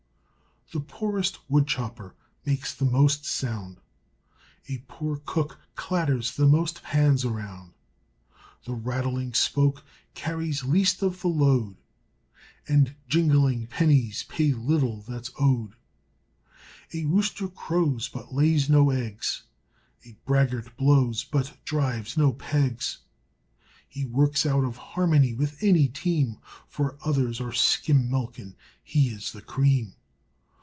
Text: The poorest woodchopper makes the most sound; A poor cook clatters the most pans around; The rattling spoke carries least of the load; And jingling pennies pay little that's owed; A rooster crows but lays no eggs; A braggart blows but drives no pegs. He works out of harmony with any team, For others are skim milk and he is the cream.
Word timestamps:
The 0.73 0.79
poorest 0.79 1.37
woodchopper 1.49 2.15
makes 2.45 2.73
the 2.73 2.85
most 2.85 3.25
sound; 3.25 3.81
A 4.69 4.77
poor 4.87 5.17
cook 5.25 5.59
clatters 5.75 6.31
the 6.37 6.47
most 6.47 6.81
pans 6.81 7.25
around; 7.25 7.73
The 8.63 8.73
rattling 8.73 9.33
spoke 9.33 9.83
carries 10.13 10.63
least 10.63 11.01
of 11.01 11.19
the 11.19 11.27
load; 11.27 11.75
And 12.69 12.95
jingling 13.09 13.67
pennies 13.67 14.23
pay 14.29 14.53
little 14.53 15.01
that's 15.01 15.29
owed; 15.37 15.73
A 16.93 17.03
rooster 17.03 17.49
crows 17.49 18.07
but 18.07 18.33
lays 18.33 18.69
no 18.69 18.91
eggs; 18.91 19.43
A 20.05 20.13
braggart 20.23 20.77
blows 20.77 21.25
but 21.25 21.57
drives 21.65 22.15
no 22.15 22.31
pegs. 22.31 22.99
He 23.89 24.05
works 24.05 24.45
out 24.45 24.63
of 24.63 24.77
harmony 24.77 25.33
with 25.33 25.61
any 25.61 25.89
team, 25.89 26.37
For 26.69 26.97
others 27.03 27.41
are 27.41 27.51
skim 27.51 28.09
milk 28.09 28.39
and 28.39 28.55
he 28.81 29.09
is 29.09 29.33
the 29.33 29.41
cream. 29.41 29.95